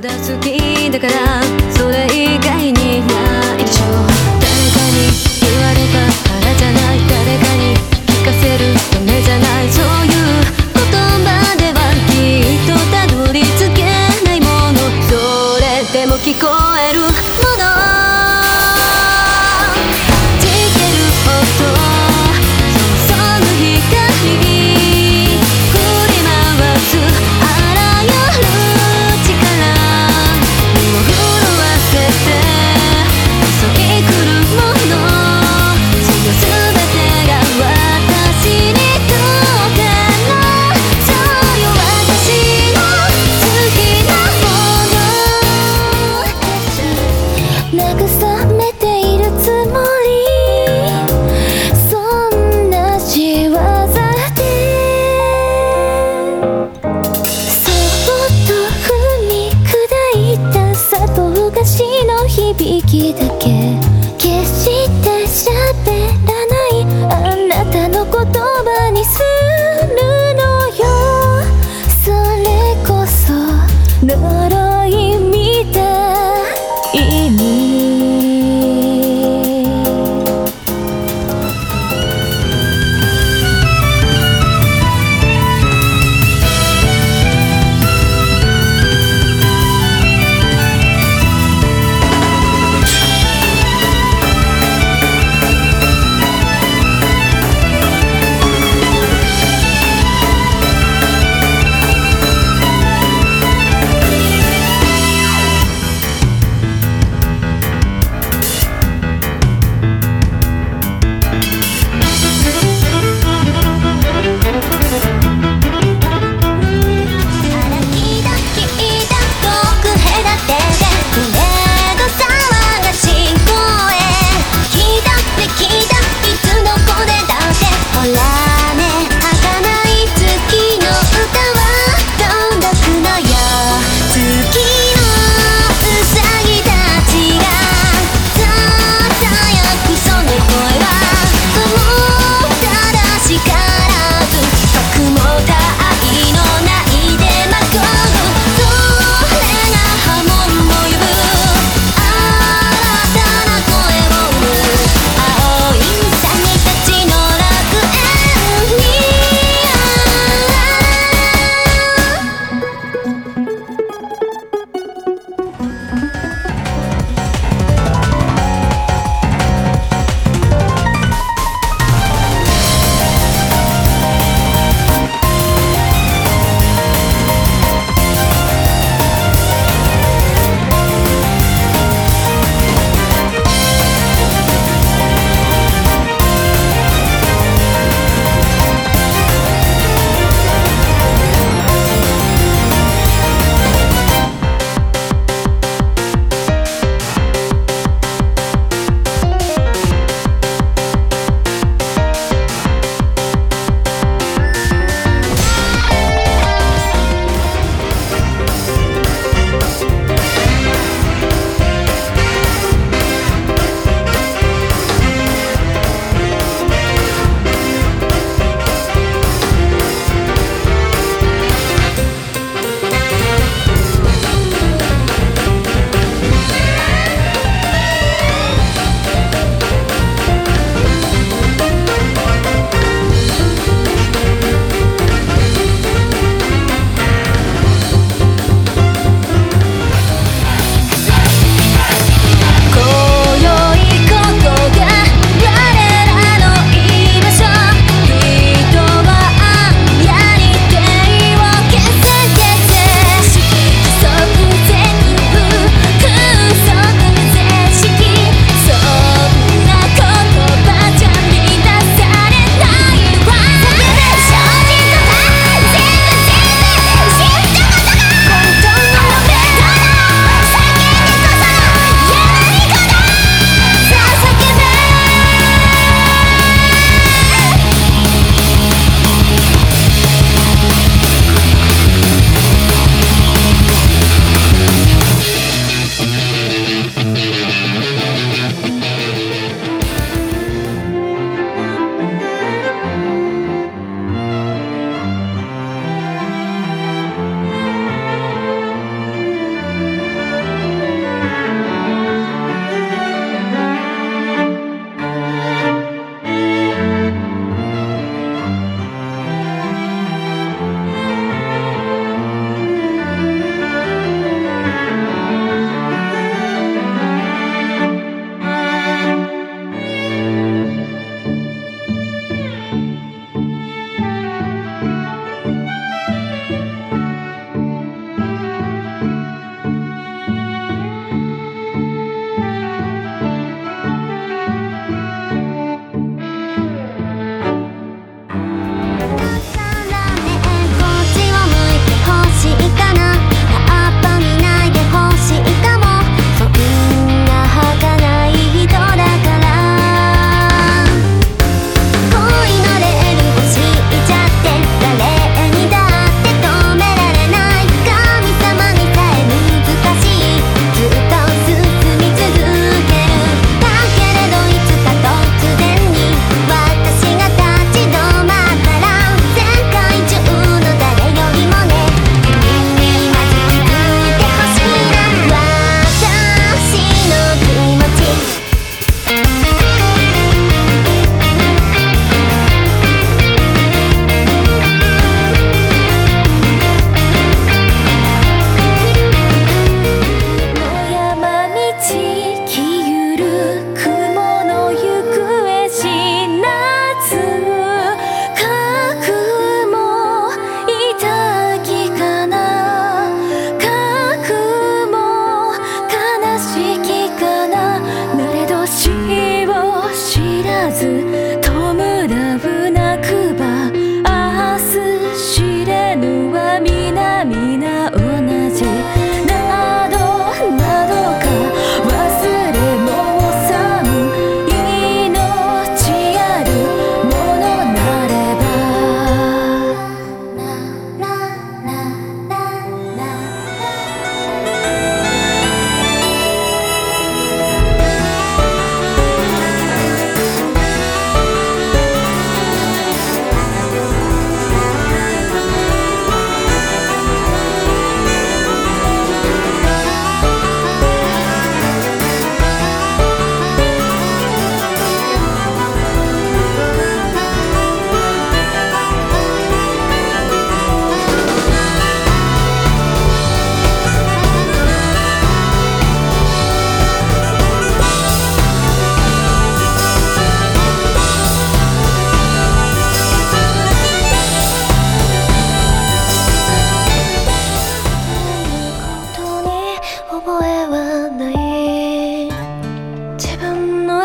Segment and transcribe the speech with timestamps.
[0.00, 1.42] ただ好きだから
[1.76, 3.84] それ以外にないでしょ
[4.40, 5.12] 誰かに
[5.42, 7.76] 言われたからじゃない誰かに
[8.06, 10.40] 聞かせるためじゃないそういう
[10.72, 11.78] 言葉では
[12.08, 13.84] きっとたどり着け
[14.24, 16.48] ないものそれでも聞こ
[16.78, 17.79] えるもの
[68.26, 69.69] 葉にする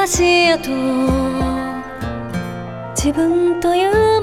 [0.07, 0.69] 足跡
[2.93, 4.14] 自分という